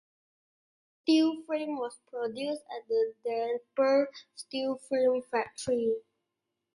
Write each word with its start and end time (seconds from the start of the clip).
The 1.05 1.11
steel 1.13 1.43
frame 1.45 1.75
was 1.77 1.99
produced 2.07 2.63
at 2.75 2.87
the 2.87 3.13
Dnieper 3.23 4.09
Steel 4.33 4.79
Frame 4.89 5.21
Factory. 5.21 6.01